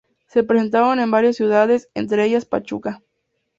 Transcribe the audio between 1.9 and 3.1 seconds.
entre ellas, Pachuca.